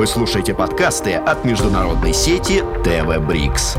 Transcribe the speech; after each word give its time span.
Вы 0.00 0.06
слушаете 0.06 0.54
подкасты 0.54 1.12
от 1.12 1.44
международной 1.44 2.14
сети 2.14 2.64
ТВ 2.84 3.18
Брикс. 3.18 3.76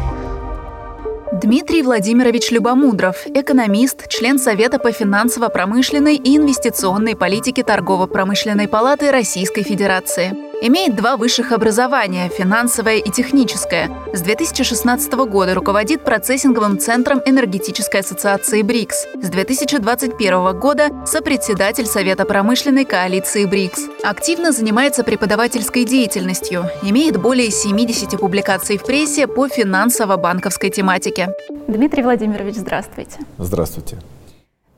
Дмитрий 1.32 1.82
Владимирович 1.82 2.52
Любомудров, 2.52 3.26
экономист, 3.26 4.08
член 4.08 4.38
Совета 4.38 4.78
по 4.78 4.92
финансово-промышленной 4.92 6.18
и 6.18 6.38
инвестиционной 6.38 7.16
политике 7.16 7.64
Торгово-промышленной 7.64 8.68
палаты 8.68 9.12
Российской 9.12 9.64
Федерации. 9.64 10.51
Имеет 10.64 10.96
два 10.96 11.18
высших 11.18 11.54
образования– 11.54 12.30
финансовое 12.38 12.98
и 12.98 13.10
техническое. 13.10 13.90
С 14.14 14.22
2016 14.22 15.12
года 15.12 15.56
руководит 15.56 16.04
процессинговым 16.04 16.78
центром 16.78 17.20
Энергетической 17.26 18.02
ассоциации 18.02 18.62
БРИКС. 18.62 19.08
С 19.24 19.30
2021 19.30 20.60
года– 20.60 20.90
сопредседатель 21.08 21.88
Совета 21.88 22.26
промышленной 22.26 22.86
коалиции 22.86 23.46
БРИКС. 23.46 23.88
Активно 24.04 24.52
занимается 24.52 25.04
преподавательской 25.04 25.84
деятельностью. 25.84 26.66
Имеет 26.84 27.20
более 27.20 27.50
70 27.50 28.20
публикаций 28.20 28.78
в 28.78 28.84
прессе 28.84 29.26
по 29.26 29.48
финансово-банковской 29.48 30.70
тематике. 30.70 31.30
Дмитрий 31.68 32.04
Владимирович, 32.04 32.58
здравствуйте. 32.58 33.18
Здравствуйте. 33.40 33.98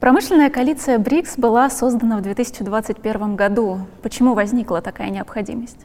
Промышленная 0.04 0.50
коалиция 0.50 1.00
БРИКС 1.00 1.38
была 1.38 1.70
создана 1.70 2.18
в 2.18 2.24
2021 2.24 3.38
году. 3.38 3.80
Почему 4.02 4.34
возникла 4.34 4.82
такая 4.82 5.10
необходимость? 5.10 5.78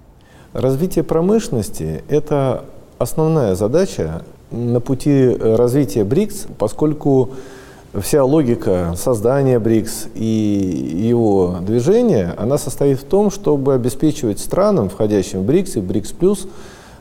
Развитие 0.53 1.05
промышленности– 1.05 2.03
это 2.09 2.65
основная 2.99 3.55
задача 3.55 4.25
на 4.51 4.81
пути 4.81 5.37
развития 5.39 6.03
БРИКС, 6.03 6.49
поскольку 6.59 7.31
вся 7.95 8.25
логика 8.25 8.93
создания 8.97 9.61
БРИКС 9.61 10.09
и 10.17 11.05
его 11.09 11.59
движения, 11.61 12.35
она 12.37 12.59
состоит 12.59 12.99
в 12.99 13.05
том, 13.05 13.31
чтобы 13.31 13.75
обеспечивать 13.75 14.41
странам, 14.41 14.89
входящим 14.89 15.43
в 15.43 15.45
БРИКС 15.45 15.77
и 15.77 15.81
БРИКС+, 15.81 16.15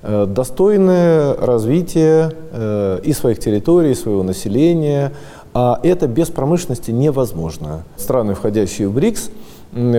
э, 0.03 0.27
достойное 0.27 1.33
развитие 1.33 2.31
э, 2.51 2.99
и 3.03 3.11
своих 3.11 3.39
территорий, 3.39 3.93
и 3.93 3.95
своего 3.95 4.21
населения, 4.21 5.13
а 5.53 5.79
это 5.83 6.07
без 6.07 6.29
промышленности 6.29 6.91
невозможно. 6.91 7.83
Страны, 7.97 8.33
входящие 8.33 8.87
в 8.87 8.93
БРИКС, 8.93 9.29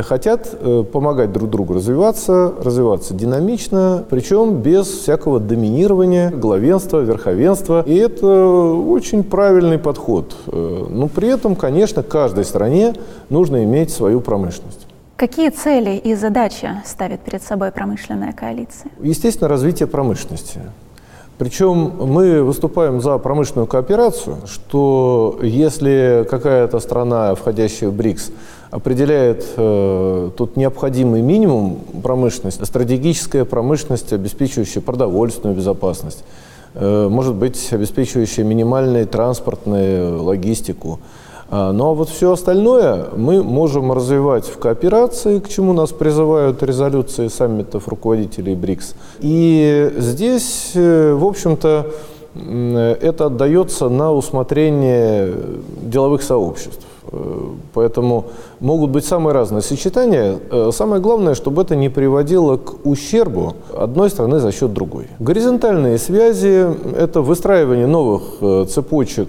хотят 0.03 0.49
э, 0.53 0.85
помогать 0.91 1.33
друг 1.33 1.51
другу 1.51 1.75
развиваться, 1.75 2.53
развиваться 2.63 3.15
динамично, 3.15 4.05
причем 4.09 4.57
без 4.61 4.87
всякого 4.87 5.41
доминирования, 5.41 6.31
главенства, 6.31 7.01
верховенства. 7.01 7.83
И 7.87 7.95
это 7.95 8.27
очень 8.27 9.23
правильный 9.23 9.79
подход. 9.79 10.35
Э, 10.47 10.87
но 10.89 11.09
при 11.09 11.29
этом, 11.29 11.55
конечно, 11.55 12.03
каждой 12.03 12.45
стране 12.45 12.95
нужно 13.29 13.63
иметь 13.65 13.91
свою 13.91 14.21
промышленность. 14.21 14.87
Какие 15.17 15.51
цели 15.51 15.97
и 15.97 16.15
задачи 16.15 16.71
ставит 16.85 17.21
перед 17.21 17.43
собой 17.43 17.73
промышленная 17.73 18.33
коалиция? 18.33 18.91
Естественно, 19.01 19.49
развитие 19.49 19.89
промышленности. 19.89 20.61
Причем 21.39 21.93
мы 22.01 22.43
выступаем 22.43 23.01
за 23.01 23.17
промышленную 23.19 23.69
кооперацию, 23.69 24.39
что 24.47 25.39
если 25.41 26.27
какая-то 26.29 26.81
страна, 26.81 27.37
входящая 27.37 27.91
в 27.91 27.93
БРИКС, 27.95 28.33
определяет 28.73 29.47
э, 29.57 30.31
тут 30.37 30.57
необходимый 30.57 31.23
минимум 31.23 31.79
промышленности, 32.03 32.65
стратегическая 32.65 33.45
промышленность, 33.45 34.13
обеспечивающая 34.13 34.83
продовольственную 34.83 35.57
безопасность, 35.57 36.25
э, 36.75 37.09
может 37.09 37.37
быть, 37.37 37.73
обеспечивающая 37.73 38.43
минимальную 38.43 39.07
транспортную 39.07 40.21
логистику, 40.21 40.99
а, 40.99 41.28
ну 41.51 41.91
а 41.91 41.95
вот 41.95 42.11
все 42.11 42.33
остальное 42.33 43.07
мы 43.17 43.43
можем 43.43 43.93
развивать 43.93 44.47
в 44.47 44.59
кооперации, 44.59 45.39
к 45.39 45.49
чему 45.49 45.73
нас 45.73 45.93
призывают 45.93 46.63
резолюции 46.63 47.29
саммитов 47.29 47.89
руководителей 47.89 48.55
БРИКС. 48.55 48.95
И 49.21 49.93
здесь, 49.97 50.73
э, 50.75 51.15
в 51.15 51.25
общем-то, 51.25 51.87
это 52.35 53.27
отдается 53.27 53.89
на 53.89 54.13
усмотрение 54.13 55.35
деловых 55.83 56.23
сообществ. 56.23 56.87
Э, 57.11 57.41
поэтому 57.73 58.27
могут 58.61 58.91
быть 58.91 59.05
самые 59.05 59.35
разные 59.35 59.63
сочетания. 59.63 60.39
Э, 60.51 60.71
самое 60.73 61.01
главное, 61.01 61.35
чтобы 61.35 61.63
это 61.63 61.77
не 61.77 61.89
приводило 61.89 62.57
к 62.57 62.87
ущербу 62.87 63.55
одной 63.77 64.11
страны 64.11 64.41
за 64.41 64.53
счет 64.53 64.73
другой. 64.73 65.07
Горизонтальные 65.19 65.99
связи– 65.99 66.67
это 66.99 67.23
выстраивание 67.23 67.87
новых 67.87 68.23
э, 68.41 68.67
цепочек, 68.69 69.29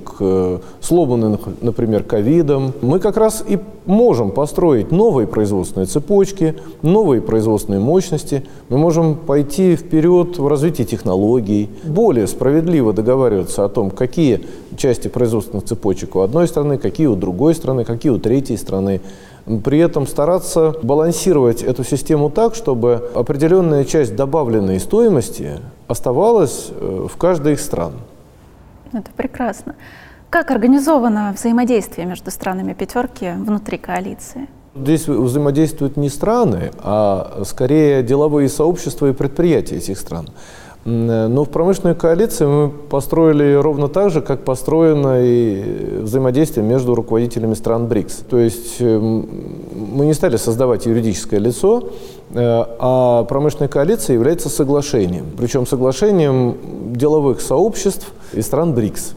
сломанных, 0.81 1.41
например, 1.61 2.03
ковидом. 2.03 2.73
Мы 2.81 2.99
как 2.99 3.17
раз 3.17 3.43
и 3.47 3.59
можем 3.85 4.31
построить 4.31 4.91
новые 4.91 5.27
производственные 5.27 5.87
цепочки, 5.87 6.55
новые 6.81 7.21
производственные 7.21 7.79
мощности. 7.79 8.45
Мы 8.69 8.77
можем 8.77 9.15
пойти 9.15 9.75
вперед 9.75 10.37
в 10.37 10.47
развитии 10.47 10.83
технологий, 10.83 11.69
более 11.83 12.27
справедливо 12.27 12.93
договариваться 12.93 13.65
о 13.65 13.69
том, 13.69 13.89
какие 13.89 14.45
части 14.77 15.07
производственных 15.07 15.65
цепочек 15.65 16.15
у 16.15 16.19
одной 16.19 16.47
страны, 16.47 16.77
какие 16.77 17.07
у 17.07 17.15
другой 17.15 17.55
страны, 17.55 17.83
какие 17.83 18.11
у 18.11 18.19
третьей 18.19 18.57
страны. 18.57 19.01
При 19.63 19.79
этом 19.79 20.05
стараться 20.05 20.75
балансировать 20.83 21.63
эту 21.63 21.83
систему 21.83 22.29
так, 22.29 22.53
чтобы 22.53 23.09
определенная 23.15 23.83
часть 23.83 24.15
добавленной 24.15 24.79
стоимости 24.79 25.59
оставалась 25.87 26.69
э, 26.69 27.07
в 27.11 27.17
каждой 27.17 27.53
из 27.53 27.65
стран. 27.65 27.93
Это 28.93 29.09
прекрасно. 29.15 29.75
Как 30.29 30.51
организовано 30.51 31.33
взаимодействие 31.35 32.05
между 32.05 32.29
странами 32.29 32.73
пятерки 32.73 33.31
внутри 33.35 33.79
коалиции? 33.79 34.47
Здесь 34.75 35.07
взаимодействуют 35.07 35.97
не 35.97 36.09
страны, 36.09 36.71
а 36.77 37.41
скорее 37.43 38.03
деловые 38.03 38.49
сообщества 38.49 39.07
и 39.07 39.13
предприятия 39.13 39.77
этих 39.77 39.97
стран. 39.97 40.29
Но 40.85 41.43
в 41.43 41.49
промышленной 41.49 41.93
коалиции 41.93 42.45
мы 42.45 42.69
построили 42.69 43.53
ровно 43.53 43.89
так 43.89 44.11
же, 44.11 44.21
как 44.21 44.45
построено 44.45 45.21
и 45.21 45.99
взаимодействие 46.01 46.65
между 46.65 46.95
руководителями 46.95 47.53
стран 47.53 47.87
БРИКС. 47.87 48.23
То 48.29 48.37
есть 48.37 48.77
э, 48.79 48.97
мы 48.97 50.05
не 50.05 50.13
стали 50.13 50.37
создавать 50.37 50.85
юридическое 50.85 51.39
лицо, 51.39 51.89
э, 52.31 52.65
а 52.79 53.25
промышленная 53.25 53.67
коалиция 53.67 54.13
является 54.13 54.47
соглашением. 54.47 55.25
Причем 55.37 55.67
соглашением 55.67 56.55
деловых 56.93 57.41
сообществ 57.41 58.07
и 58.33 58.41
стран 58.41 58.73
БРИКС. 58.73 59.15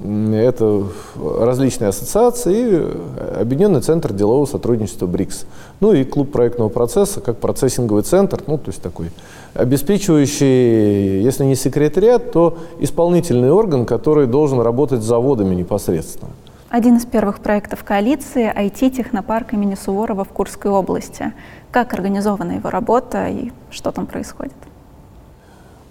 Это 0.00 0.84
различные 1.18 1.88
ассоциации 1.88 2.54
и 2.54 3.40
Объединенный 3.40 3.80
центр 3.80 4.12
делового 4.12 4.46
сотрудничества 4.46 5.06
БРИКС. 5.06 5.46
Ну 5.80 5.92
и 5.92 6.04
клуб 6.04 6.30
проектного 6.30 6.68
процесса, 6.68 7.20
как 7.20 7.38
процессинговый 7.38 8.02
центр, 8.04 8.40
ну 8.46 8.58
то 8.58 8.68
есть 8.68 8.80
такой 8.80 9.10
обеспечивающий, 9.54 11.20
если 11.20 11.44
не 11.44 11.56
секретариат, 11.56 12.30
то 12.32 12.58
исполнительный 12.78 13.50
орган, 13.50 13.86
который 13.86 14.26
должен 14.26 14.60
работать 14.60 15.02
с 15.02 15.04
заводами 15.04 15.54
непосредственно. 15.54 16.30
Один 16.70 16.98
из 16.98 17.06
первых 17.06 17.40
проектов 17.40 17.82
коалиции– 17.82 18.52
IT-технопарк 18.56 19.54
имени 19.54 19.74
Суворова 19.74 20.24
в 20.24 20.28
Курской 20.28 20.70
области. 20.70 21.32
Как 21.70 21.94
организована 21.94 22.52
его 22.52 22.68
работа 22.68 23.28
и 23.28 23.52
что 23.70 23.90
там 23.90 24.06
происходит? 24.06 24.52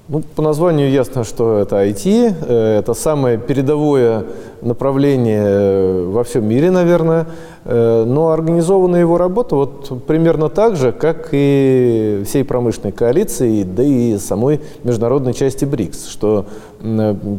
Ну, 0.10 0.22
по 0.22 0.42
названию 0.42 0.90
ясно, 0.90 1.26
что 1.26 1.60
это 1.60 1.86
IT. 1.86 2.36
Э, 2.48 2.80
это 2.80 2.94
самое 2.94 3.38
передовое 3.38 4.24
направление 4.62 5.44
э, 5.46 6.06
во 6.10 6.24
всем 6.24 6.48
мире, 6.48 6.72
наверное. 6.72 7.28
Э, 7.66 8.06
но 8.08 8.30
организована 8.30 8.96
его 8.96 9.18
работа 9.18 9.58
вот 9.58 10.06
примерно 10.08 10.48
так 10.48 10.78
же, 10.78 10.94
как 10.94 11.30
и 11.34 12.24
всей 12.26 12.46
промышленной 12.46 12.94
коалиции, 12.94 13.64
да 13.64 13.84
и 13.84 14.18
самой 14.18 14.62
международной 14.86 15.34
части 15.34 15.66
БРИКС. 15.66 16.08
Что 16.08 16.46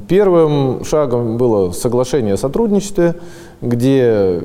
первым 0.06 0.84
шагом 0.84 1.38
было 1.38 1.70
соглашение 1.70 2.34
о 2.34 2.36
сотрудничестве, 2.36 3.14
где 3.62 4.42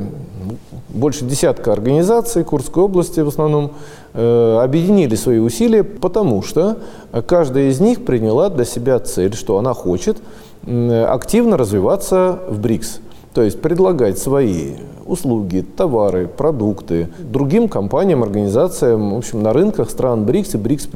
больше 0.88 1.26
десятка 1.26 1.74
организаций 1.74 2.46
Курской 2.46 2.84
области 2.84 3.20
в 3.20 3.28
основном 3.28 3.74
объединили 4.14 5.16
свои 5.16 5.40
усилия, 5.40 5.84
потому 5.84 6.44
что 6.44 6.78
каждая 7.26 7.70
из 7.70 7.80
них 7.80 8.06
приняла 8.06 8.50
для 8.50 8.66
себя 8.66 9.00
цель, 9.00 9.34
что 9.34 9.58
она 9.58 9.74
хочет 9.74 10.18
э, 10.66 11.04
активно 11.06 11.58
развиваться 11.58 12.40
в 12.48 12.60
БРИКС. 12.60 13.00
То 13.34 13.42
есть 13.42 13.62
предлагать 13.62 14.20
свои 14.20 14.76
услуги, 15.06 15.66
товары, 15.76 16.28
продукты 16.28 17.10
другим 17.20 17.68
компаниям, 17.68 18.22
организациям, 18.22 19.16
в 19.16 19.18
общем, 19.18 19.42
на 19.42 19.52
рынках 19.52 19.90
стран 19.90 20.26
БРИКС 20.26 20.56
и 20.56 20.58
БРИКС+. 20.58 20.90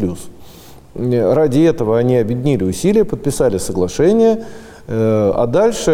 Ради 0.94 1.60
этого 1.62 1.98
они 1.98 2.18
объединили 2.18 2.64
усилия, 2.64 3.04
подписали 3.04 3.58
соглашение, 3.58 4.46
Э, 4.46 4.77
а 4.90 5.46
дальше 5.48 5.92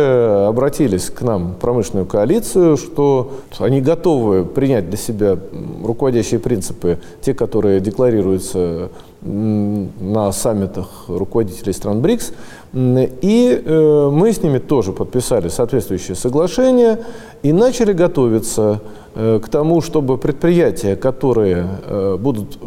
обратились 0.48 1.10
к 1.10 1.22
нам, 1.24 1.56
промышленную 1.60 2.06
коалицию, 2.06 2.78
что 2.78 3.32
они 3.58 3.82
готовы 3.82 4.46
принять 4.46 4.88
для 4.88 4.98
себя 4.98 5.38
руководящие 5.84 6.40
принципы, 6.40 7.00
те, 7.22 7.34
которые 7.34 7.80
декларируются 7.80 8.90
на 9.24 10.32
саммитах 10.32 11.06
руководителей 11.08 11.74
стран 11.74 12.02
БРИКС. 12.02 12.34
И 12.74 13.64
э, 13.64 14.10
мы 14.12 14.34
с 14.34 14.44
ними 14.44 14.58
тоже 14.58 14.92
подписали 14.92 15.48
соответствующее 15.48 16.16
соглашение 16.16 17.00
и 17.42 17.54
начали 17.54 17.94
готовиться 17.94 18.82
э, 18.82 19.03
к 19.14 19.48
тому, 19.50 19.82
чтобы 19.82 20.18
предприятия, 20.18 20.96
которые 20.96 21.68
э, 21.86 22.18
будут 22.20 22.58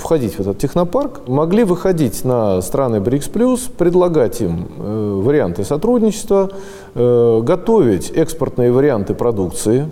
входить 0.00 0.34
в 0.34 0.40
этот 0.40 0.58
технопарк, 0.58 1.28
могли 1.28 1.64
выходить 1.64 2.24
на 2.24 2.62
страны 2.62 3.00
БРИКС+, 3.00 3.28
предлагать 3.76 4.40
им 4.40 4.66
варианты 4.78 5.64
сотрудничества, 5.64 6.50
готовить 6.94 8.10
экспортные 8.10 8.72
варианты 8.72 9.14
продукции, 9.14 9.88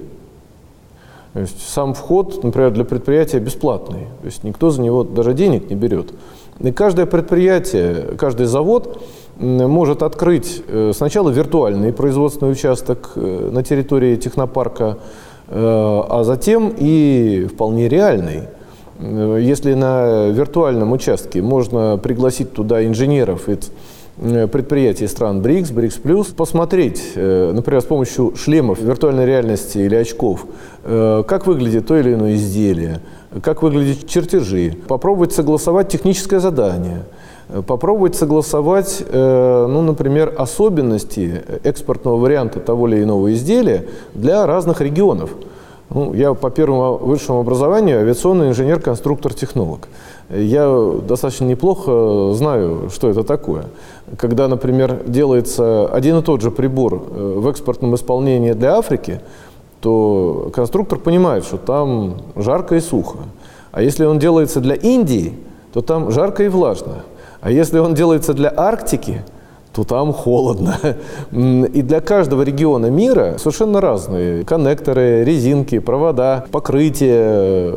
то 1.33 1.41
есть 1.41 1.67
сам 1.67 1.95
вход, 1.95 2.45
например, 2.45 2.73
для 2.73 2.85
предприятия 2.85 3.39
бесплатный. 3.39 4.07
То 4.21 4.27
есть 4.27 4.45
никто 4.45 4.71
за 4.71 4.83
него 4.83 5.03
даже 5.03 5.33
денег 5.33 5.71
не 5.71 5.77
берет. 5.77 6.13
И 6.61 6.73
каждое 6.73 7.07
предприятие, 7.07 8.15
каждый 8.19 8.47
завод 8.47 9.03
может 9.39 10.03
открыть 10.03 10.63
э, 10.69 10.93
сначала 10.95 11.31
виртуальный 11.31 11.93
производственный 11.93 12.53
участок 12.53 13.13
э, 13.17 13.51
на 13.51 13.63
территории 13.63 14.17
технопарка, 14.17 14.85
э, 14.85 15.32
а 15.49 16.23
затем 16.25 16.73
и 16.77 17.47
вполне 17.53 17.89
реальный. 17.89 18.43
Если 19.01 19.75
на 19.75 20.29
виртуальном 20.29 20.93
участке 20.93 21.43
можно 21.43 21.99
пригласить 21.99 22.53
туда 22.53 22.87
инженеров 22.87 23.49
из 23.49 23.71
Э, 24.19 24.47
предприятий 24.47 25.07
стран 25.07 25.41
БРИКС, 25.41 25.71
БРИКС+, 25.71 25.99
посмотреть, 26.37 27.03
э, 27.15 27.53
например, 27.53 27.81
с 27.81 27.87
помощью 27.87 28.35
шлемов 28.37 28.81
виртуальной 28.81 29.25
реальности 29.25 29.79
или 29.79 29.95
очков, 29.95 30.47
э, 30.85 31.25
как 31.27 31.47
выглядит 31.47 31.87
то 31.87 31.99
или 31.99 32.13
иное 32.13 32.35
изделие, 32.35 33.01
как 33.43 33.63
выглядят 33.63 34.07
чертежи, 34.09 34.77
попробовать 34.89 35.33
согласовать 35.33 35.89
техническое 35.89 36.41
задание, 36.41 37.05
попробовать 37.67 38.17
согласовать, 38.17 39.05
ну, 39.11 39.83
например, 39.83 40.35
особенности 40.37 41.43
экспортного 41.65 42.17
варианта 42.17 42.61
того 42.61 42.89
или 42.89 43.03
иного 43.03 43.33
изделия 43.33 43.87
для 44.15 44.47
разных 44.47 44.81
регионов. 44.81 45.31
Ну, 45.95 46.15
я 46.15 46.33
по 46.33 46.49
первому 46.49 46.97
высшему 46.97 47.41
образованию 47.41 47.99
авиационный 47.99 48.49
инженер-конструктор-технолог. 48.49 49.89
Я 50.31 50.93
достаточно 51.07 51.45
неплохо 51.45 52.33
знаю, 52.33 52.89
что 52.91 53.11
это 53.11 53.25
такое. 53.25 53.67
Когда, 54.17 54.49
например, 54.49 55.03
делается 55.07 55.87
один 55.87 56.19
и 56.19 56.23
тот 56.23 56.41
же 56.41 56.51
прибор 56.51 56.95
э, 56.95 57.35
в 57.39 57.47
экспортном 57.47 57.95
исполнении 57.95 58.53
для 58.53 58.77
Африки, 58.77 59.21
то 59.83 60.51
конструктор 60.55 60.99
понимает, 60.99 61.45
что 61.45 61.59
там 61.59 62.23
жарко 62.37 62.77
и 62.77 62.81
сухо. 62.81 63.19
А 63.73 63.83
если 63.83 64.05
он 64.05 64.21
делается 64.21 64.61
для 64.61 64.77
Индии, 64.77 65.35
то 65.73 65.83
там 65.83 66.13
жарко 66.13 66.45
и 66.45 66.49
влажно. 66.49 67.03
А 67.41 67.51
если 67.51 67.81
он 67.81 67.95
делается 67.95 68.33
для 68.33 68.53
Арктики, 68.57 69.23
то 69.73 69.85
там 69.85 70.13
холодно. 70.13 70.77
И 71.33 71.83
для 71.83 72.01
каждого 72.01 72.43
региона 72.43 72.87
мира 72.87 73.37
совершенно 73.39 73.81
разные. 73.81 74.45
Коннекторы, 74.45 75.25
резинки, 75.25 75.79
провода, 75.79 76.45
покрытие, 76.51 77.75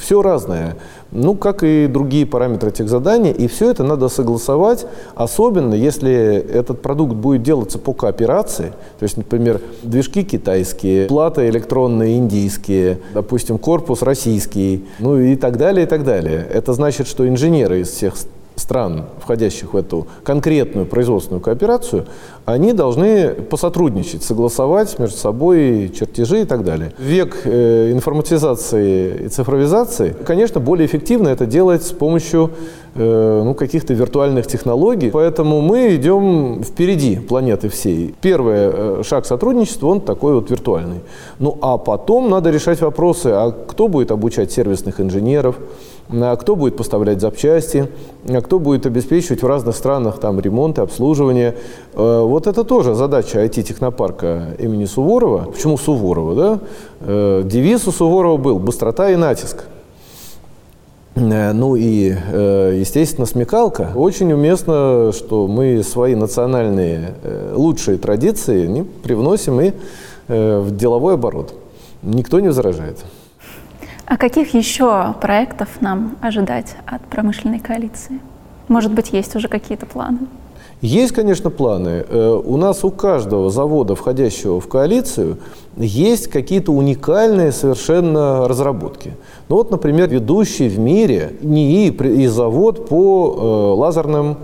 все 0.00 0.22
разное. 0.22 0.76
Ну, 1.12 1.34
как 1.34 1.62
и 1.62 1.86
другие 1.86 2.26
параметры 2.26 2.70
этих 2.70 2.88
заданий. 2.88 3.30
И 3.30 3.48
все 3.48 3.70
это 3.70 3.84
надо 3.84 4.08
согласовать, 4.08 4.86
особенно 5.14 5.74
если 5.74 6.12
этот 6.12 6.82
продукт 6.82 7.14
будет 7.14 7.42
делаться 7.42 7.78
по 7.78 7.92
кооперации. 7.92 8.72
То 8.98 9.02
есть, 9.02 9.16
например, 9.16 9.60
движки 9.82 10.24
китайские, 10.24 11.06
платы 11.06 11.48
электронные 11.48 12.16
индийские, 12.16 12.98
допустим, 13.14 13.58
корпус 13.58 14.02
российский, 14.02 14.84
ну 14.98 15.18
и 15.18 15.36
так 15.36 15.58
далее, 15.58 15.86
и 15.86 15.88
так 15.88 16.04
далее. 16.04 16.46
Это 16.52 16.72
значит, 16.72 17.06
что 17.06 17.28
инженеры 17.28 17.80
из 17.80 17.90
всех 17.90 18.14
стран, 18.66 19.04
входящих 19.22 19.74
в 19.74 19.76
эту 19.76 20.08
конкретную 20.24 20.86
производственную 20.86 21.40
кооперацию, 21.40 22.06
они 22.46 22.72
должны 22.72 23.28
посотрудничать, 23.28 24.24
согласовать 24.24 24.98
между 24.98 25.16
собой 25.16 25.92
чертежи 25.96 26.42
и 26.42 26.44
так 26.44 26.64
далее. 26.64 26.92
Век 26.98 27.42
э, 27.44 27.92
информатизации 27.92 29.26
и 29.26 29.28
цифровизации, 29.28 30.16
конечно, 30.26 30.60
более 30.60 30.86
эффективно 30.86 31.28
это 31.28 31.46
делать 31.46 31.84
с 31.84 31.92
помощью 31.92 32.50
э, 32.96 33.42
ну, 33.44 33.54
каких-то 33.54 33.94
виртуальных 33.94 34.48
технологий. 34.48 35.10
Поэтому 35.10 35.60
мы 35.60 35.94
идем 35.94 36.64
впереди 36.64 37.20
планеты 37.20 37.68
всей. 37.68 38.16
Первый 38.20 38.56
э, 38.56 39.02
шаг 39.04 39.26
сотрудничества, 39.26 39.86
он 39.86 40.00
такой 40.00 40.34
вот 40.34 40.50
виртуальный. 40.50 41.00
Ну 41.38 41.56
а 41.62 41.78
потом 41.78 42.30
надо 42.30 42.50
решать 42.50 42.80
вопросы, 42.80 43.28
а 43.28 43.52
кто 43.52 43.86
будет 43.86 44.10
обучать 44.10 44.50
сервисных 44.50 45.00
инженеров, 45.00 45.54
кто 46.08 46.56
будет 46.56 46.76
поставлять 46.76 47.20
запчасти, 47.20 47.88
а 48.28 48.40
кто 48.40 48.58
будет 48.58 48.86
обеспечивать 48.86 49.42
в 49.42 49.46
разных 49.46 49.74
странах 49.76 50.18
там 50.18 50.38
ремонт 50.40 50.78
и 50.78 50.80
обслуживание. 50.80 51.56
Э, 51.94 52.20
вот 52.22 52.46
это 52.46 52.64
тоже 52.64 52.94
задача 52.94 53.44
IT-технопарка 53.44 54.56
имени 54.58 54.84
Суворова. 54.84 55.50
Почему 55.50 55.76
Суворова? 55.76 56.34
Да? 56.34 56.60
Э, 57.00 57.42
девиз 57.44 57.88
у 57.88 57.92
Суворова 57.92 58.36
был 58.36 58.58
«быстрота 58.58 59.10
и 59.10 59.16
натиск». 59.16 59.64
Э, 61.16 61.52
ну 61.52 61.74
и, 61.76 62.14
естественно, 62.78 63.26
смекалка. 63.26 63.90
Очень 63.94 64.32
уместно, 64.32 65.12
что 65.12 65.48
мы 65.48 65.82
свои 65.82 66.14
национальные 66.14 67.14
лучшие 67.54 67.98
традиции 67.98 68.86
привносим 69.02 69.60
и 69.60 69.72
в 70.28 70.76
деловой 70.76 71.14
оборот. 71.14 71.54
Никто 72.02 72.40
не 72.40 72.48
возражает. 72.48 72.98
А 74.06 74.16
каких 74.16 74.54
еще 74.54 75.14
проектов 75.20 75.68
нам 75.80 76.16
ожидать 76.20 76.76
от 76.86 77.02
промышленной 77.02 77.58
коалиции? 77.58 78.20
Может 78.68 78.92
быть, 78.92 79.12
есть 79.12 79.34
уже 79.34 79.48
какие-то 79.48 79.84
планы? 79.84 80.18
Есть, 80.80 81.12
конечно, 81.12 81.50
планы. 81.50 82.04
Э, 82.08 82.40
у 82.44 82.56
нас 82.56 82.84
у 82.84 82.92
каждого 82.92 83.50
завода, 83.50 83.96
входящего 83.96 84.60
в 84.60 84.68
коалицию, 84.68 85.38
есть 85.76 86.28
какие-то 86.28 86.70
уникальные 86.70 87.50
совершенно 87.50 88.46
разработки. 88.46 89.14
Ну 89.48 89.56
вот, 89.56 89.72
например, 89.72 90.08
ведущий 90.08 90.68
в 90.68 90.78
мире 90.78 91.32
НИИ 91.40 91.88
и 92.22 92.26
завод 92.28 92.88
по 92.88 93.74
э, 93.74 93.80
лазерным 93.80 94.36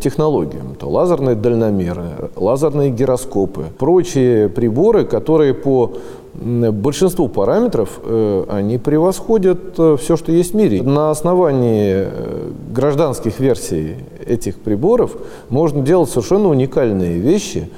технологиям. 0.00 0.74
То 0.78 0.88
лазерные 0.88 1.36
дальномеры, 1.36 2.30
лазерные 2.36 2.90
гироскопы, 2.90 3.64
прочие 3.78 4.48
приборы, 4.48 5.04
которые 5.04 5.54
по 5.54 5.92
большинству 6.34 7.28
параметров 7.28 8.00
э, 8.02 8.44
они 8.48 8.78
превосходят 8.78 9.78
э, 9.78 9.96
все, 10.00 10.16
что 10.16 10.32
есть 10.32 10.52
в 10.52 10.56
мире. 10.56 10.82
На 10.82 11.10
основании 11.10 11.92
э, 11.94 12.50
гражданских 12.70 13.38
версий 13.38 13.96
этих 14.26 14.58
приборов 14.58 15.16
можно 15.48 15.82
делать 15.82 16.10
совершенно 16.10 16.48
уникальные 16.48 17.18
вещи, 17.18 17.68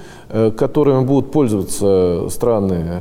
которыми 0.57 1.05
будут 1.05 1.31
пользоваться 1.31 2.29
страны 2.31 3.01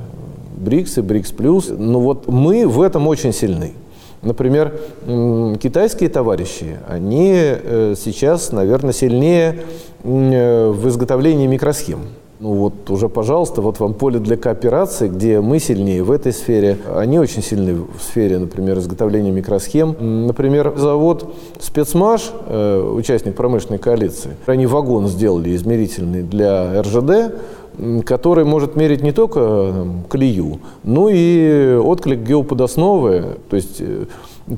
БРИКС 0.57 0.99
и 0.99 1.01
БРИКС+. 1.01 1.33
Но 1.77 1.99
вот 1.99 2.27
мы 2.27 2.67
в 2.67 2.81
этом 2.81 3.07
очень 3.07 3.33
сильны. 3.33 3.73
Например, 4.25 4.73
китайские 5.61 6.09
товарищи, 6.09 6.79
они 6.89 7.33
сейчас, 7.95 8.51
наверное, 8.51 8.91
сильнее 8.91 9.61
в 10.03 10.87
изготовлении 10.89 11.47
микросхем. 11.47 11.99
Ну 12.45 12.53
вот 12.53 12.91
уже, 12.91 13.09
пожалуйста, 13.09 13.63
вот 13.63 13.79
вам 13.79 13.95
поле 13.95 14.19
для 14.19 14.37
кооперации, 14.37 15.07
где 15.07 15.41
мы 15.41 15.57
сильнее 15.57 16.03
в 16.03 16.11
этой 16.11 16.31
сфере. 16.31 16.77
Они 16.95 17.17
очень 17.17 17.41
сильны 17.41 17.73
в 17.73 17.99
сфере, 17.99 18.37
например, 18.37 18.77
изготовления 18.77 19.31
микросхем. 19.31 20.27
Например, 20.27 20.71
завод 20.77 21.33
«Спецмаш», 21.59 22.31
э, 22.45 22.81
участник 22.81 23.33
промышленной 23.33 23.79
коалиции, 23.79 24.37
они 24.45 24.67
вагон 24.67 25.07
сделали 25.07 25.55
измерительный 25.55 26.21
для 26.21 26.83
РЖД, 26.83 27.33
который 28.05 28.45
может 28.45 28.75
мерить 28.75 29.01
не 29.01 29.11
только 29.11 29.39
там, 29.73 30.03
колею, 30.07 30.59
но 30.83 31.09
и 31.11 31.79
отклик 31.83 32.19
геоподосновы, 32.19 33.39
то 33.49 33.55
есть 33.55 33.77
э, 33.79 34.05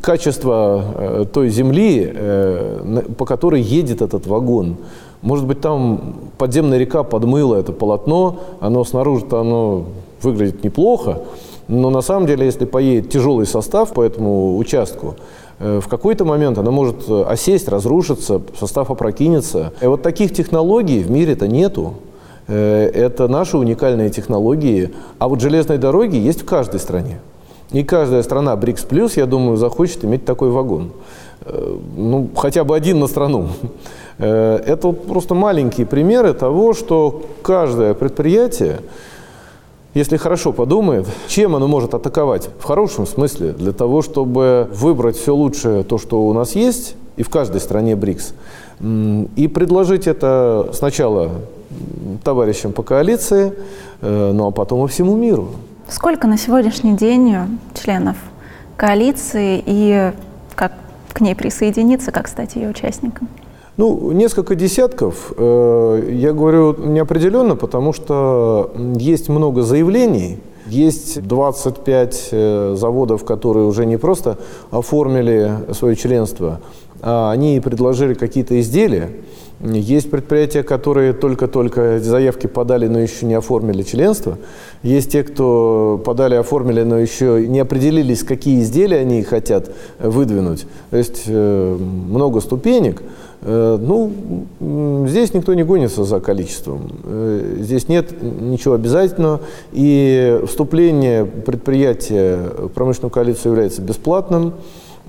качество 0.01 0.83
э, 0.93 1.25
той 1.31 1.47
земли, 1.47 2.13
по 3.17 3.25
которой 3.25 3.61
едет 3.61 4.01
этот 4.01 4.27
вагон. 4.27 4.75
Может 5.21 5.47
быть, 5.47 5.61
там 5.61 6.15
подземная 6.37 6.77
река 6.77 7.03
подмыла 7.03 7.55
это 7.55 7.73
полотно, 7.73 8.39
оно 8.59 8.83
снаружи-то 8.83 9.39
оно 9.39 9.85
выглядит 10.21 10.63
неплохо, 10.63 11.21
но 11.67 11.89
на 11.89 12.01
самом 12.01 12.27
деле, 12.27 12.45
если 12.45 12.65
поедет 12.65 13.09
тяжелый 13.09 13.45
состав 13.45 13.93
по 13.93 14.03
этому 14.03 14.57
участку, 14.57 15.15
э, 15.59 15.79
в 15.83 15.87
какой-то 15.87 16.23
момент 16.23 16.57
она 16.57 16.71
может 16.71 17.09
осесть, 17.09 17.67
разрушиться, 17.67 18.41
состав 18.57 18.89
опрокинется. 18.89 19.73
И 19.81 19.85
вот 19.85 20.01
таких 20.01 20.33
технологий 20.33 21.03
в 21.03 21.11
мире-то 21.11 21.47
нету. 21.47 21.95
Э, 22.47 22.89
это 22.93 23.27
наши 23.27 23.57
уникальные 23.57 24.09
технологии. 24.11 24.93
А 25.19 25.27
вот 25.27 25.41
железные 25.41 25.77
дороги 25.77 26.15
есть 26.15 26.43
в 26.43 26.45
каждой 26.45 26.79
стране. 26.79 27.19
И 27.71 27.83
каждая 27.83 28.23
страна 28.23 28.55
БРИКС 28.55 28.83
плюс, 28.83 29.17
я 29.17 29.25
думаю, 29.25 29.57
захочет 29.57 30.05
иметь 30.05 30.23
такой 30.23 30.49
вагон. 30.49 30.91
Э, 31.41 31.77
ну, 31.97 32.29
хотя 32.35 32.63
бы 32.63 32.75
один 32.75 32.99
на 32.99 33.07
страну. 33.07 33.49
Э, 34.19 34.59
это 34.65 34.91
просто 34.91 35.35
маленькие 35.35 35.85
примеры 35.85 36.33
того, 36.33 36.73
что 36.73 37.23
каждое 37.41 37.93
предприятие, 37.93 38.79
если 39.93 40.17
хорошо 40.17 40.53
подумает, 40.53 41.07
чем 41.27 41.55
оно 41.55 41.67
может 41.67 41.93
атаковать, 41.93 42.49
в 42.59 42.63
хорошем 42.63 43.05
смысле, 43.05 43.51
для 43.51 43.71
того, 43.71 44.01
чтобы 44.01 44.67
выбрать 44.73 45.17
все 45.17 45.35
лучшее, 45.35 45.83
то, 45.83 45.97
что 45.97 46.27
у 46.27 46.33
нас 46.33 46.55
есть, 46.55 46.95
и 47.15 47.23
в 47.23 47.29
каждой 47.29 47.61
стране 47.61 47.95
БРИКС. 47.95 48.33
И 49.35 49.47
предложить 49.47 50.05
это 50.05 50.69
сначала 50.73 51.31
товарищам 52.23 52.73
по 52.73 52.83
коалиции, 52.83 53.53
э, 54.01 54.31
ну 54.33 54.47
а 54.47 54.51
потом 54.51 54.85
и 54.85 54.87
всему 54.87 55.15
миру. 55.15 55.49
Сколько 55.89 56.27
на 56.27 56.37
сегодняшний 56.37 56.95
день 56.95 57.59
членов 57.73 58.17
коалиции 58.75 59.63
и 59.65 60.11
как 60.53 60.73
к 61.13 61.21
ней 61.21 61.33
присоединиться, 61.33 62.11
как 62.11 62.27
стать 62.27 62.55
ее 62.55 62.69
участником? 62.69 63.29
Ну, 63.77 64.11
несколько 64.11 64.55
десятков. 64.55 65.33
Э, 65.37 66.09
я 66.11 66.33
говорю 66.33 66.75
неопределенно, 66.75 67.55
потому 67.55 67.93
что 67.93 68.71
есть 68.97 69.29
много 69.29 69.61
заявлений, 69.61 70.39
есть 70.65 71.21
25 71.21 72.29
э, 72.31 72.75
заводов, 72.75 73.23
которые 73.23 73.67
уже 73.67 73.85
не 73.85 73.97
просто 73.97 74.39
оформили 74.71 75.51
свое 75.73 75.95
членство, 75.95 76.59
они 77.01 77.59
предложили 77.59 78.13
какие-то 78.13 78.59
изделия. 78.59 79.09
Есть 79.59 80.11
предприятия, 80.11 80.61
которые 80.61 81.13
только-только 81.13 81.99
заявки 81.99 82.45
подали, 82.45 82.87
но 82.87 82.99
еще 82.99 83.25
не 83.25 83.33
оформили 83.33 83.81
членство. 83.81 84.37
Есть 84.83 85.11
те, 85.11 85.23
кто 85.23 85.99
подали, 86.05 86.35
оформили, 86.35 86.83
но 86.83 86.99
еще 86.99 87.43
не 87.47 87.59
определились, 87.59 88.23
какие 88.23 88.61
изделия 88.61 88.97
они 88.99 89.23
хотят 89.23 89.71
выдвинуть. 89.99 90.67
То 90.91 90.97
есть 90.97 91.23
э, 91.25 91.75
много 91.75 92.39
ступенек. 92.39 93.01
Э, 93.41 93.79
ну, 93.81 95.07
здесь 95.07 95.33
никто 95.33 95.55
не 95.55 95.63
гонится 95.63 96.03
за 96.03 96.19
количеством. 96.19 96.91
Э, 97.05 97.57
здесь 97.59 97.87
нет 97.87 98.21
ничего 98.21 98.75
обязательного. 98.75 99.39
И 99.71 100.39
вступление 100.45 101.25
предприятия 101.25 102.37
в 102.59 102.67
промышленную 102.67 103.09
коалицию 103.09 103.53
является 103.53 103.81
бесплатным. 103.81 104.53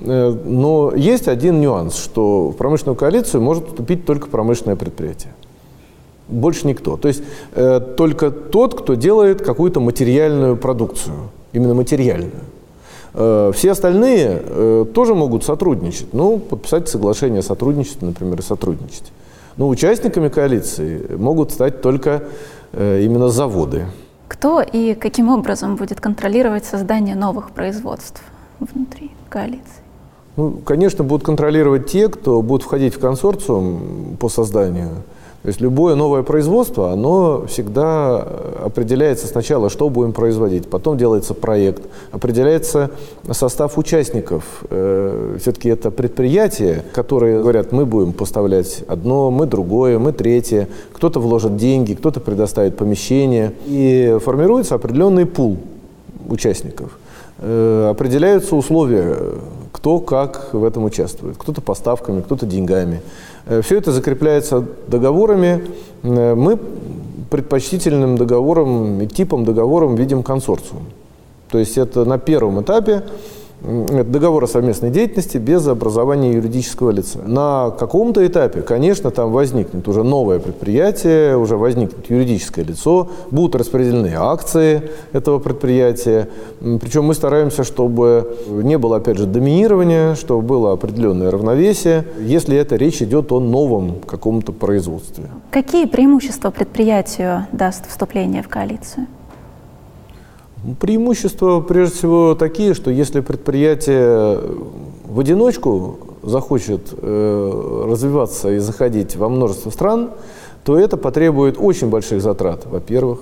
Э, 0.01 0.37
но 0.45 0.93
есть 0.95 1.29
один 1.29 1.61
нюанс, 1.61 1.97
что 1.97 2.51
в 2.51 2.57
промышленную 2.57 2.97
коалицию 2.97 3.43
может 3.43 3.69
вступить 3.69 4.05
только 4.07 4.29
промышленное 4.29 4.77
предприятие. 4.77 5.33
Больше 6.29 6.67
никто. 6.67 6.97
То 6.97 7.09
есть 7.09 7.23
э, 7.55 7.81
только 7.81 8.31
тот, 8.31 8.79
кто 8.79 8.95
делает 8.95 9.43
какую-то 9.43 9.81
материальную 9.81 10.57
продукцию, 10.57 11.17
именно 11.53 11.75
материальную. 11.75 12.33
Э, 13.15 13.51
все 13.55 13.71
остальные 13.71 14.43
э, 14.45 14.85
тоже 14.93 15.15
могут 15.15 15.45
сотрудничать, 15.45 16.13
ну, 16.13 16.39
подписать 16.39 16.89
соглашение 16.89 17.41
о 17.41 17.43
сотрудничестве, 17.43 18.07
например, 18.07 18.39
и 18.41 18.43
сотрудничать. 18.43 19.11
Но 19.57 19.69
участниками 19.69 20.29
коалиции 20.29 21.17
могут 21.17 21.51
стать 21.51 21.81
только 21.83 22.23
именно 22.73 23.29
заводы. 23.29 23.87
Кто 24.29 24.61
и 24.61 24.95
каким 24.95 25.31
образом 25.31 25.75
будет 25.75 26.01
контролировать 26.01 26.65
создание 26.65 27.17
новых 27.17 27.51
производств 27.51 28.23
внутри 28.61 29.11
коалиции? 29.31 29.78
Ну, 30.39 30.53
конечно, 30.65 31.03
будут 31.03 31.27
контролировать 31.27 31.89
те, 31.89 32.09
кто 32.09 32.43
будет 32.43 32.63
входить 32.63 32.95
в 32.95 33.01
консорциум 33.01 34.17
по 34.21 34.29
созданию. 34.29 34.91
То 35.43 35.49
есть 35.49 35.61
любое 35.61 35.97
новое 35.97 36.23
производство, 36.23 36.93
оно 36.93 37.45
всегда 37.49 38.19
определяется 38.65 39.27
сначала, 39.27 39.69
что 39.69 39.89
будем 39.89 40.13
производить, 40.13 40.69
потом 40.71 40.97
делается 40.97 41.35
проект, 41.35 41.83
определяется 42.13 42.93
состав 43.33 43.79
участников. 43.79 44.63
Э, 44.71 45.39
все-таки 45.41 45.71
это 45.71 45.91
предприятия, 45.91 46.85
которые 46.95 47.41
говорят, 47.41 47.73
мы 47.73 47.85
будем 47.85 48.13
поставлять 48.13 48.85
одно, 48.87 49.33
мы 49.33 49.47
другое, 49.47 49.99
мы 49.99 50.13
третье. 50.13 50.69
Кто-то 50.93 51.19
вложит 51.19 51.57
деньги, 51.57 51.95
кто-то 51.95 52.21
предоставит 52.21 52.77
помещение. 52.77 53.55
И 53.67 54.17
формируется 54.25 54.77
определенный 54.77 55.27
пул 55.27 55.59
участников. 56.29 56.97
Э, 57.39 57.89
определяются 57.91 58.55
условия 58.55 59.17
кто 59.79 60.01
как 60.01 60.55
в 60.55 60.65
этом 60.65 60.85
участвует. 60.85 61.37
Кто-то 61.39 61.61
поставками, 61.61 62.21
кто-то 62.21 62.47
деньгами. 62.47 63.01
Э, 63.47 63.63
Все 63.63 63.79
это 63.79 63.93
закрепляется 63.93 64.65
договорами. 64.89 65.65
Э, 66.03 66.35
мы 66.35 66.59
предпочтительным 67.31 68.17
договором 68.17 69.01
и 69.01 69.07
типом 69.07 69.45
договором 69.45 69.95
видим 69.95 70.25
консорциум. 70.25 70.83
То 71.49 71.59
есть 71.59 71.79
это 71.79 72.05
на 72.05 72.19
первом 72.19 72.61
этапе 72.61 73.05
договор 73.61 74.45
о 74.45 74.47
совместной 74.47 74.91
деятельности 74.91 75.37
без 75.39 75.67
образования 75.67 76.33
юридического 76.33 76.91
лица. 76.91 77.19
На 77.27 77.71
каком-то 77.71 78.25
этапе, 78.27 78.63
конечно, 78.63 79.11
там 79.11 79.33
возникнет 79.33 79.87
уже 79.89 80.05
новое 80.05 80.39
предприятие, 80.39 81.37
уже 81.37 81.57
возникнет 81.57 82.09
юридическое 82.09 82.65
лицо, 82.65 83.09
будут 83.31 83.57
распределены 83.57 84.15
акции 84.17 84.91
этого 85.13 85.39
предприятия. 85.39 86.29
Причем 86.61 87.05
мы 87.05 87.15
стараемся, 87.15 87.65
чтобы 87.65 88.37
не 88.49 88.79
было, 88.79 88.99
опять 88.99 89.19
же, 89.19 89.27
доминирования, 89.27 90.15
чтобы 90.15 90.43
было 90.43 90.73
определенное 90.73 91.31
равновесие, 91.31 92.05
если 92.21 92.57
это 92.57 92.77
речь 92.77 93.03
идет 93.03 93.33
о 93.33 93.41
новом 93.41 93.97
каком-то 94.07 94.53
производстве. 94.53 95.25
Какие 95.51 95.87
преимущества 95.87 96.51
предприятию 96.51 97.47
даст 97.53 97.89
вступление 97.89 98.43
в 98.43 98.49
коалицию? 98.49 99.07
Преимущества, 100.81 101.61
прежде 101.61 101.97
всего, 101.97 102.35
такие, 102.35 102.75
что 102.75 102.91
если 102.91 103.21
предприятие 103.21 104.41
в 105.05 105.21
одиночку 105.21 105.99
захочет 106.23 106.93
э, 106.93 107.85
развиваться 107.89 108.53
и 108.53 108.59
заходить 108.59 109.17
во 109.17 109.29
множество 109.29 109.71
стран, 109.71 110.11
то 110.65 110.79
это 110.79 110.97
потребует 110.97 111.57
очень 111.59 111.89
больших 111.89 112.21
затрат, 112.21 112.67
во-первых. 112.67 113.21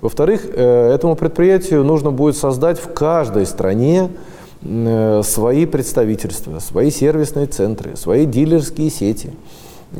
Во-вторых, 0.00 0.46
э, 0.46 0.92
этому 0.92 1.16
предприятию 1.16 1.84
нужно 1.84 2.10
будет 2.10 2.36
создать 2.36 2.78
в 2.78 2.92
каждой 2.92 3.46
стране 3.46 4.10
э, 4.62 5.20
свои 5.22 5.66
представительства, 5.66 6.58
свои 6.58 6.90
сервисные 6.90 7.46
центры, 7.46 7.94
свои 7.96 8.24
дилерские 8.24 8.90
сети, 8.90 9.30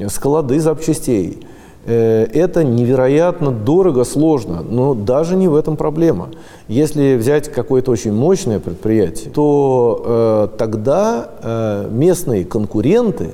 склады 0.08 0.58
запчастей– 0.60 1.46
Э, 1.59 1.59
это 1.86 2.62
невероятно 2.62 3.50
дорого, 3.50 4.04
сложно, 4.04 4.62
но 4.62 4.94
даже 4.94 5.36
не 5.36 5.48
в 5.48 5.54
этом 5.54 5.76
проблема. 5.76 6.28
Если 6.68 7.16
взять 7.16 7.50
какое-то 7.50 7.90
очень 7.90 8.12
мощное 8.12 8.60
предприятие, 8.60 9.30
то 9.30 10.02
э, 10.52 10.58
тогда 10.58 11.30
э, 11.42 11.88
местные 11.90 12.44
конкуренты 12.44 13.30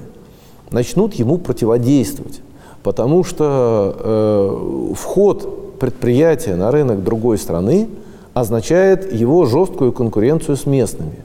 начнут 0.70 1.14
ему 1.14 1.38
противодействовать, 1.38 2.40
потому 2.84 3.24
что 3.24 3.96
э, 3.98 4.94
вход 4.94 5.78
предприятия 5.80 6.54
на 6.54 6.70
рынок 6.70 7.02
другой 7.02 7.38
страны 7.38 7.88
означает 8.32 9.12
его 9.12 9.44
жесткую 9.46 9.92
конкуренцию 9.92 10.56
с 10.56 10.66
местными. 10.66 11.18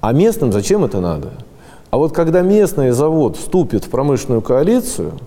А 0.00 0.12
местным 0.12 0.52
зачем 0.52 0.84
это 0.84 1.00
надо? 1.00 1.30
А 1.90 1.98
вот 1.98 2.12
когда 2.12 2.42
местный 2.42 2.92
завод 2.92 3.36
вступит 3.36 3.84
в 3.84 3.90
промышленную 3.90 4.40
коалицию– 4.40 5.12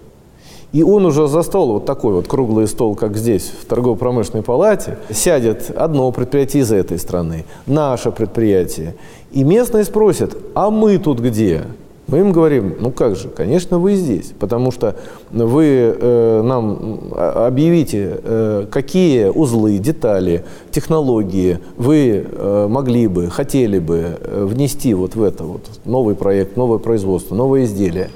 и 0.72 0.84
он 0.84 1.06
уже 1.06 1.28
за 1.28 1.42
стол, 1.44 1.74
вот 1.74 1.86
такой 1.86 2.14
вот 2.14 2.28
круглый 2.28 2.68
стол, 2.68 2.96
как 2.96 3.18
здесь, 3.18 3.52
в 3.62 3.66
торгово-промышленной 3.66 4.44
палате, 4.44 4.98
сядет 5.10 5.70
одно 5.76 6.12
предприятие 6.12 6.64
из 6.64 6.72
этой 6.72 6.98
страны, 6.98 7.46
наше 7.66 8.12
предприятие. 8.12 8.96
И 9.32 9.44
местные 9.44 9.84
спросят, 9.84 10.38
а 10.56 10.70
мы 10.70 10.98
тут 10.98 11.20
где? 11.20 11.64
Мы 12.08 12.20
им 12.20 12.34
говорим, 12.34 12.76
ну 12.80 12.92
как 12.92 13.16
же, 13.16 13.30
конечно, 13.30 13.80
вы 13.80 13.96
здесь, 13.96 14.34
потому 14.38 14.72
что 14.72 14.98
вы 15.32 15.96
э, 15.98 16.42
нам 16.42 17.00
объявите, 17.16 18.20
э, 18.22 18.66
какие 18.70 19.28
узлы, 19.28 19.78
детали, 19.78 20.44
технологии 20.72 21.60
вы 21.78 22.26
э, 22.30 22.68
могли 22.70 23.08
бы, 23.08 23.30
хотели 23.30 23.80
бы 23.80 24.18
э, 24.20 24.44
внести 24.46 24.94
вот 24.94 25.16
в 25.16 25.24
это 25.24 25.46
вот 25.46 25.62
новый 25.86 26.16
проект, 26.16 26.58
новое 26.58 26.80
производство, 26.80 27.34
новое 27.34 27.64
изделие. 27.64 28.10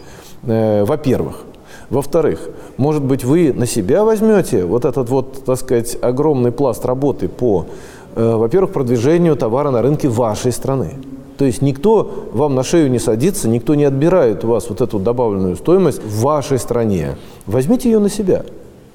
Э, 0.43 0.83
во-первых. 0.83 1.45
Во-вторых, 1.89 2.49
может 2.77 3.03
быть, 3.03 3.23
вы 3.23 3.53
на 3.53 3.65
себя 3.65 4.03
возьмете 4.03 4.65
вот 4.65 4.85
этот 4.85 5.09
вот, 5.09 5.45
так 5.45 5.57
сказать, 5.57 5.97
огромный 6.01 6.51
пласт 6.51 6.85
работы 6.85 7.27
по, 7.27 7.65
э, 8.15 8.35
во-первых, 8.35 8.71
продвижению 8.71 9.35
товара 9.35 9.71
на 9.71 9.81
рынке 9.81 10.07
вашей 10.07 10.51
страны. 10.51 10.95
То 11.37 11.45
есть 11.45 11.61
никто 11.61 12.29
вам 12.31 12.55
на 12.55 12.63
шею 12.63 12.89
не 12.89 12.99
садится, 12.99 13.49
никто 13.49 13.75
не 13.75 13.83
отбирает 13.83 14.43
у 14.43 14.47
вас 14.47 14.69
вот 14.69 14.81
эту 14.81 14.99
добавленную 14.99 15.57
стоимость 15.57 16.01
в 16.01 16.21
вашей 16.21 16.57
стране. 16.57 17.17
Возьмите 17.45 17.91
ее 17.91 17.99
на 17.99 18.09
себя. 18.09 18.43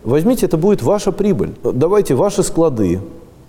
Возьмите, 0.03 0.47
это 0.47 0.57
будет 0.57 0.83
ваша 0.83 1.13
прибыль. 1.13 1.53
Давайте 1.63 2.15
ваши 2.15 2.43
склады 2.43 3.01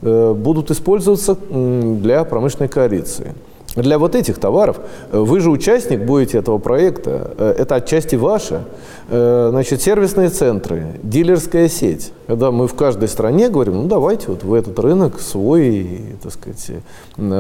э, 0.02 0.34
будут 0.34 0.70
использоваться 0.72 1.38
для 1.50 2.26
промышленной 2.26 2.68
коалиции. 2.68 3.34
Для 3.76 3.98
вот 3.98 4.16
этих 4.16 4.38
товаров 4.38 4.80
э, 5.12 5.18
вы 5.18 5.40
же 5.40 5.50
участник 5.50 6.02
будете 6.02 6.38
этого 6.38 6.58
проекта, 6.58 7.32
э, 7.38 7.56
это 7.58 7.76
отчасти 7.76 8.16
ваше. 8.16 8.64
Э, 9.10 9.48
значит, 9.52 9.82
сервисные 9.82 10.30
центры, 10.30 11.00
дилерская 11.04 11.70
сеть. 11.70 12.12
Когда 12.28 12.52
мы 12.52 12.68
в 12.68 12.74
каждой 12.74 13.08
стране 13.08 13.50
говорим, 13.50 13.76
ну 13.76 13.88
давайте 13.88 14.28
вот 14.28 14.44
в 14.44 14.54
этот 14.54 14.78
рынок 14.80 15.22
свой, 15.22 16.02
так 16.22 16.34
сказать, 16.34 16.72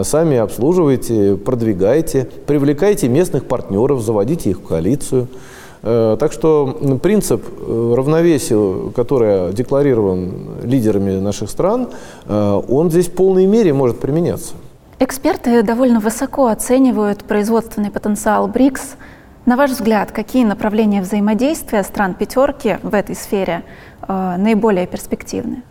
сами 0.07 0.37
обслуживайте, 0.37 1.35
продвигайте, 1.35 2.27
привлекайте 2.45 3.09
местных 3.09 3.45
партнеров, 3.45 4.01
заводите 4.01 4.51
их 4.51 4.59
в 4.59 4.63
коалицию. 4.63 5.27
Так 5.81 6.31
что 6.31 6.99
принцип 7.01 7.43
равновесия, 7.67 8.91
который 8.91 9.51
декларирован 9.53 10.31
лидерами 10.63 11.19
наших 11.19 11.49
стран, 11.49 11.87
он 12.27 12.91
здесь 12.91 13.07
в 13.07 13.13
полной 13.13 13.47
мере 13.47 13.73
может 13.73 13.99
применяться. 13.99 14.53
Эксперты 15.03 15.63
довольно 15.63 15.99
высоко 15.99 16.45
оценивают 16.45 17.23
производственный 17.23 17.89
потенциал 17.89 18.47
БРИКС. 18.47 18.97
На 19.47 19.57
ваш 19.57 19.71
взгляд, 19.71 20.11
какие 20.11 20.45
направления 20.45 21.01
взаимодействия 21.01 21.81
стран 21.81 22.13
пятерки 22.13 22.77
в 22.83 22.93
этой 22.93 23.15
сфере 23.15 23.63
э, 24.07 24.35
наиболее 24.37 24.85
перспективны? 24.85 25.63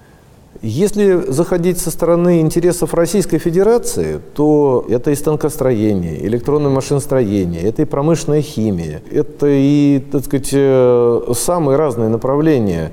Если 0.62 1.30
заходить 1.30 1.78
со 1.78 1.92
стороны 1.92 2.40
интересов 2.40 2.92
Российской 2.92 3.38
Федерации, 3.38 4.20
то 4.34 4.84
это 4.88 5.12
и 5.12 5.14
станкостроение, 5.14 6.26
электронное 6.26 6.72
машиностроение, 6.72 7.62
это 7.62 7.82
и 7.82 7.84
промышленная 7.84 8.42
химия, 8.42 9.00
это 9.12 9.46
и, 9.46 10.04
так 10.10 10.24
сказать, 10.24 10.50
э, 10.52 11.20
самые 11.36 11.76
разные 11.76 12.08
направления 12.08 12.90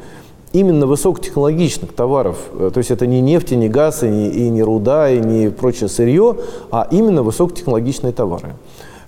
именно 0.54 0.86
высокотехнологичных 0.86 1.94
товаров. 1.94 2.38
Э, 2.54 2.72
то 2.74 2.78
есть 2.78 2.92
это 2.92 3.06
не 3.06 3.22
нефть, 3.22 3.52
и 3.52 3.56
не 3.56 3.70
газ, 3.70 4.04
и 4.04 4.08
не, 4.08 4.30
и 4.30 4.50
не 4.50 4.64
руда, 4.64 5.10
и 5.10 5.20
не 5.20 5.50
прочее 5.50 5.90
сырье, 5.90 6.38
а 6.72 6.88
именно 6.92 7.24
высокотехнологичные 7.24 8.14
товары. 8.14 8.56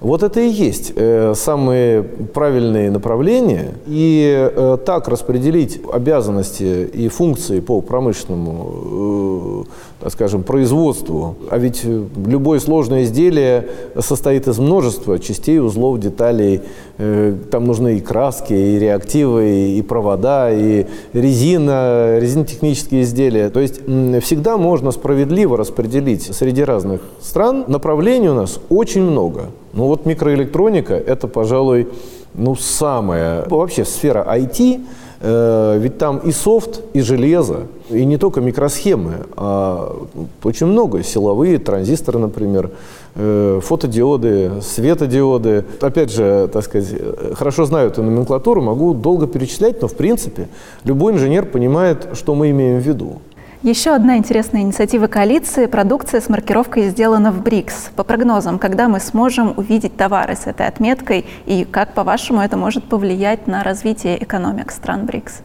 Вот 0.02 0.24
это 0.24 0.40
и 0.40 0.48
есть 0.48 0.94
э, 0.96 1.34
самые 1.36 2.04
правильные 2.04 2.90
направления. 2.90 3.74
И 3.86 4.50
э, 4.50 4.78
так 4.86 5.10
распределить 5.10 5.82
обязанности 5.92 6.86
и 6.86 7.10
функции 7.10 7.60
по 7.60 7.82
промышленному, 7.82 9.66
э, 9.66 9.70
так 10.00 10.14
скажем, 10.14 10.44
производству. 10.44 11.36
А 11.50 11.58
ведь 11.58 11.84
любое 11.84 12.60
сложное 12.62 13.04
изделие 13.04 13.68
состоит 14.00 14.48
из 14.48 14.58
множества 14.58 15.20
частей, 15.20 15.60
узлов, 15.60 16.00
деталей. 16.00 16.62
Э, 16.98 17.36
там 17.52 17.66
нужны 17.66 17.98
и 17.98 18.00
краски, 18.00 18.54
и 18.54 18.80
реактивы, 18.80 19.50
и 19.78 19.82
провода, 19.82 20.50
и 20.50 20.86
резина, 21.12 22.20
резинотехнические 22.20 23.02
изделия. 23.02 23.50
То 23.50 23.60
есть 23.60 23.82
всегда 24.24 24.56
можно 24.56 24.92
справедливо 24.92 25.58
распределить 25.58 26.34
среди 26.34 26.64
разных 26.64 27.02
стран. 27.22 27.66
Направлений 27.68 28.30
у 28.30 28.34
нас 28.34 28.62
очень 28.70 29.02
много. 29.02 29.48
Ну 29.80 29.86
вот 29.86 30.06
микроэлектроника– 30.06 30.94
это, 31.08 31.30
пожалуй, 31.30 31.88
ну, 32.34 32.54
самая, 32.54 33.46
вообще 33.48 33.86
сфера 33.86 34.28
IT, 34.30 34.86
э, 35.22 35.78
ведь 35.80 35.98
там 35.98 36.18
и 36.18 36.34
софт, 36.34 36.82
и 36.92 37.00
железо, 37.00 37.68
и 37.90 38.04
не 38.04 38.18
только 38.18 38.42
микросхемы, 38.42 39.26
а 39.38 39.96
очень 40.44 40.66
много, 40.66 41.02
силовые, 41.02 41.60
транзисторы, 41.60 42.20
например, 42.20 42.72
э, 43.16 43.62
фотодиоды, 43.64 44.62
светодиоды. 44.62 45.64
Опять 45.80 46.12
же, 46.12 46.50
так 46.52 46.66
сказать, 46.66 47.02
хорошо 47.36 47.64
знаю 47.64 47.88
эту 47.88 48.04
номенклатуру, 48.04 48.62
могу 48.62 48.94
долго 48.94 49.28
перечислять, 49.28 49.82
но 49.82 49.88
в 49.88 49.94
принципе 49.94 50.50
любой 50.84 51.14
инженер 51.14 51.46
понимает, 51.46 52.10
что 52.16 52.36
мы 52.36 52.50
имеем 52.50 52.80
в 52.80 52.86
виду. 52.86 53.22
Еще 53.62 53.92
одна 53.92 54.16
интересная 54.16 54.62
инициатива 54.62 55.08
коалиции– 55.08 55.66
продукция 55.68 56.22
с 56.22 56.30
маркировкой 56.30 56.88
сделана 56.88 57.30
в 57.34 57.44
БРИКС. 57.44 57.92
По 57.94 58.06
прогнозам, 58.06 58.58
когда 58.58 58.88
мы 58.88 59.02
сможем 59.02 59.54
увидеть 59.58 59.98
товары 59.98 60.38
с 60.38 60.48
этой 60.48 60.66
отметкой 60.66 61.26
и 61.46 61.66
как, 61.66 61.94
по-вашему, 61.94 62.40
это 62.40 62.56
может 62.56 62.86
повлиять 62.86 63.48
на 63.48 63.62
развитие 63.62 64.24
экономик 64.24 64.72
стран 64.72 65.06
БРИКС? 65.06 65.42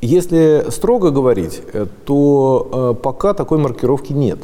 Если 0.00 0.70
строго 0.70 1.10
говорить, 1.10 1.60
э, 1.74 1.84
то 2.06 2.94
э, 2.96 3.02
пока 3.02 3.34
такой 3.34 3.58
маркировки 3.58 4.14
нет. 4.14 4.38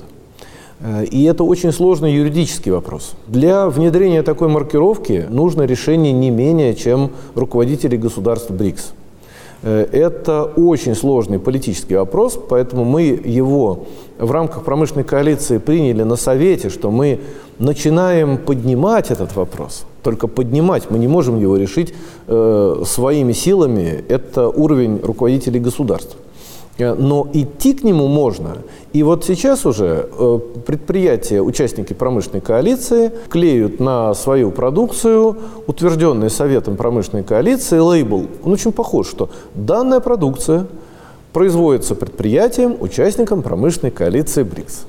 Э, 0.80 1.02
и 1.04 1.24
это 1.24 1.44
очень 1.44 1.72
сложный 1.72 2.12
юридический 2.12 2.72
вопрос. 2.72 3.14
Для 3.26 3.70
внедрения 3.70 4.22
такой 4.22 4.48
маркировки 4.48 5.26
нужно 5.30 5.62
решение 5.62 6.12
не 6.12 6.28
менее, 6.28 6.74
чем 6.74 7.12
руководителей 7.34 7.96
государств 7.96 8.50
БРИКС. 8.50 8.92
Э, 9.62 9.86
это 9.92 10.44
очень 10.44 10.94
сложный 10.94 11.38
политический 11.38 11.96
вопрос, 11.96 12.38
поэтому 12.48 12.84
мы 12.84 13.02
его 13.02 13.86
в 14.18 14.30
рамках 14.30 14.64
промышленной 14.64 15.04
коалиции 15.04 15.58
приняли 15.58 16.02
на 16.02 16.16
Совете, 16.16 16.70
что 16.70 16.90
мы 16.90 17.20
начинаем 17.58 18.38
поднимать 18.38 19.10
этот 19.10 19.34
вопрос. 19.36 19.86
Только 20.02 20.28
поднимать, 20.28 20.90
мы 20.90 20.98
не 20.98 21.08
можем 21.08 21.40
его 21.40 21.56
решить 21.56 21.94
э, 22.26 22.82
своими 22.86 23.32
силами, 23.32 24.04
это 24.08 24.48
уровень 24.48 25.00
руководителей 25.02 25.60
государств. 25.60 26.16
Э, 26.78 26.94
но 26.94 27.28
идти 27.32 27.74
к 27.74 27.84
нему 27.84 28.06
можно. 28.06 28.58
И 28.92 29.02
вот 29.02 29.24
сейчас 29.24 29.66
уже 29.66 30.08
э, 30.10 30.38
предприятия, 30.66 31.40
участники 31.40 31.92
промышленной 31.92 32.40
коалиции, 32.40 33.12
клеют 33.28 33.80
на 33.80 34.14
свою 34.14 34.50
продукцию 34.50 35.36
утвержденный 35.66 36.30
Советом 36.30 36.76
промышленной 36.76 37.24
коалиции 37.24 37.78
лейбл. 37.78 38.26
Он 38.44 38.52
очень 38.52 38.72
похож, 38.72 39.08
что 39.08 39.30
данная 39.54 40.00
продукция 40.00 40.66
производится 41.32 41.94
предприятием, 41.94 42.76
участником 42.80 43.42
промышленной 43.42 43.90
коалиции 43.90 44.42
БРИКС 44.42 44.86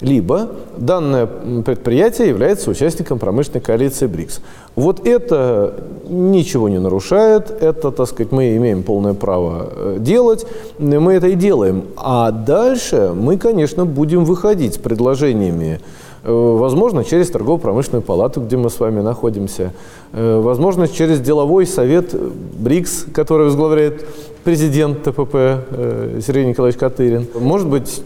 либо 0.00 0.50
данное 0.76 1.26
предприятие 1.26 2.28
является 2.28 2.70
участником 2.70 3.18
промышленной 3.18 3.60
коалиции 3.60 4.06
БРИКС. 4.06 4.40
Вот 4.78 5.04
это 5.08 5.74
ничего 6.08 6.68
не 6.68 6.78
нарушает, 6.78 7.50
это, 7.50 7.90
так 7.90 8.06
сказать, 8.06 8.30
мы 8.30 8.56
имеем 8.56 8.84
полное 8.84 9.12
право 9.12 9.68
э, 9.74 9.96
делать, 9.98 10.46
мы 10.78 11.14
это 11.14 11.26
и 11.26 11.34
делаем. 11.34 11.82
А 11.96 12.30
дальше 12.30 13.12
мы, 13.12 13.38
конечно, 13.38 13.84
будем 13.84 14.24
выходить 14.24 14.74
с 14.74 14.78
предложениями 14.78 15.80
Э, 16.24 16.56
возможно, 16.58 17.04
через 17.04 17.30
торгово-промышленную 17.30 18.02
палату, 18.02 18.40
где 18.40 18.56
мы 18.56 18.70
с 18.70 18.80
вами 18.80 19.00
находимся. 19.00 19.72
Э, 20.12 20.40
возможно, 20.40 20.88
через 20.88 21.20
деловой 21.20 21.66
совет 21.66 22.14
БРИКС, 22.14 23.06
который 23.14 23.46
возглавляет 23.46 24.06
президент 24.48 25.02
ТПП 25.02 25.34
э, 25.34 26.20
Сергей 26.26 26.46
Николаевич 26.46 26.80
Катырин. 26.80 27.26
Может 27.34 27.68
быть, 27.68 28.02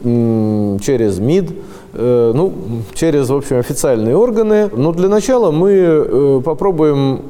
через 0.85 1.21
МИД, 1.21 1.51
ну, 1.95 2.53
через, 2.95 3.31
в 3.31 3.37
общем, 3.37 3.59
официальные 3.59 4.17
органы. 4.17 4.69
Но 4.75 4.93
для 4.93 5.09
начала 5.09 5.53
мы 5.53 6.43
попробуем 6.45 7.21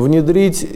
внедрить 0.00 0.68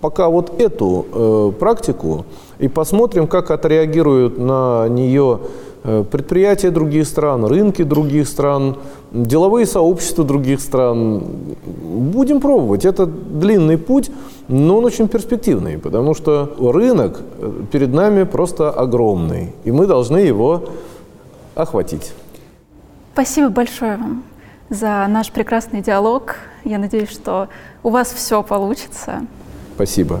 пока 0.00 0.28
вот 0.28 0.60
эту 0.60 1.54
практику 1.60 2.24
и 2.58 2.66
посмотрим, 2.66 3.28
как 3.28 3.52
отреагируют 3.52 4.38
на 4.38 4.88
нее 4.88 5.38
Э, 5.38 5.67
предприятия 6.10 6.70
других 6.70 7.06
стран, 7.06 7.44
рынки 7.44 7.82
других 7.82 8.28
стран, 8.28 8.76
деловые 9.10 9.66
сообщества 9.66 10.24
других 10.24 10.60
стран. 10.60 11.22
Будем 11.66 12.40
пробовать. 12.40 12.84
Это 12.84 13.06
длинный 13.06 13.78
путь, 13.78 14.10
но 14.48 14.78
он 14.78 14.84
очень 14.84 15.08
перспективный, 15.08 15.78
потому 15.78 16.14
что 16.14 16.54
рынок 16.58 17.20
э, 17.38 17.52
перед 17.72 17.92
нами 17.92 18.24
просто 18.24 18.70
огромный, 18.70 19.52
и 19.64 19.70
мы 19.70 19.86
должны 19.86 20.18
его 20.18 20.64
охватить. 21.54 22.12
Спасибо 23.12 23.48
большое 23.48 23.96
вам 23.96 24.22
за 24.70 25.06
наш 25.08 25.30
прекрасный 25.30 25.80
диалог. 25.80 26.36
Я 26.64 26.78
надеюсь, 26.78 27.10
что 27.10 27.48
у 27.82 27.90
вас 27.90 28.12
все 28.12 28.42
получится. 28.42 29.26
Спасибо. 29.74 30.20